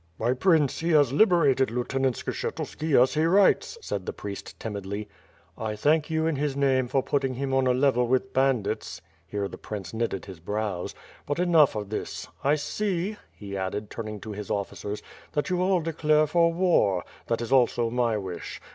"My 0.17 0.33
Prince, 0.33 0.79
he 0.79 0.89
has 0.93 1.13
liberated 1.13 1.69
Lieutenant 1.69 2.15
Skshetuski, 2.15 2.99
as 2.99 3.13
he 3.13 3.21
writes/' 3.21 3.77
said 3.83 4.07
the 4.07 4.11
priest 4.13 4.59
timidly. 4.59 5.07
"I 5.55 5.75
thank 5.75 6.09
you 6.09 6.25
in 6.25 6.37
his 6.37 6.55
name 6.57 6.87
for 6.87 7.03
putting 7.03 7.35
him 7.35 7.53
on 7.53 7.67
a 7.67 7.71
level 7.75 8.07
with 8.07 8.33
bandits," 8.33 9.01
here 9.27 9.47
the 9.47 9.59
prince 9.59 9.93
knitted 9.93 10.25
his 10.25 10.39
brows, 10.39 10.95
'^Dut 11.27 11.37
enough 11.37 11.75
of 11.75 11.89
this. 11.91 12.27
I 12.43 12.55
see," 12.55 13.17
he 13.31 13.55
added, 13.55 13.91
turning 13.91 14.19
to 14.21 14.31
his 14.31 14.49
officers, 14.49 15.03
"that 15.33 15.51
you 15.51 15.61
all 15.61 15.81
declare 15.81 16.25
for 16.25 16.51
war. 16.51 17.03
That 17.27 17.39
is 17.41 17.51
also 17.51 17.91
my 17.91 18.17
wish. 18.17 18.59